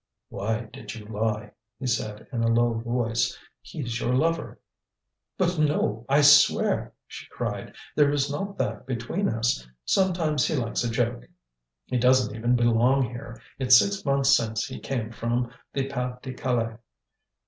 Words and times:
"Why 0.29 0.61
did 0.73 0.95
you 0.95 1.05
lie?" 1.05 1.51
he 1.77 1.85
said, 1.85 2.25
in 2.33 2.41
a 2.41 2.47
low 2.47 2.73
voice. 2.73 3.37
"He's 3.61 3.99
your 3.99 4.15
lover." 4.15 4.59
"But 5.37 5.59
no, 5.59 6.07
I 6.09 6.21
swear," 6.21 6.95
she 7.05 7.27
cried. 7.29 7.75
"There 7.95 8.09
is 8.11 8.27
not 8.27 8.57
that 8.57 8.87
between 8.87 9.29
us. 9.29 9.67
Sometimes 9.85 10.47
he 10.47 10.55
likes 10.55 10.83
a 10.83 10.89
joke; 10.89 11.27
he 11.85 11.99
doesn't 11.99 12.35
even 12.35 12.55
belong 12.55 13.11
here; 13.11 13.39
it's 13.59 13.77
six 13.77 14.03
months 14.03 14.35
since 14.35 14.65
he 14.65 14.79
came 14.79 15.11
from 15.11 15.51
the 15.71 15.85
Pas 15.87 16.17
de 16.23 16.33
Calais." 16.33 16.77